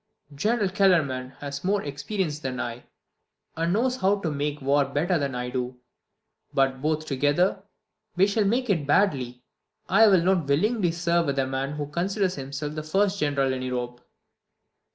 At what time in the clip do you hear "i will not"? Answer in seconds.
9.87-10.47